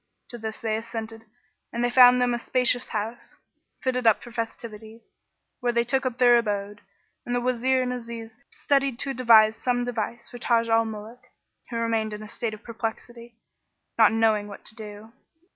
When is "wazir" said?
7.39-7.83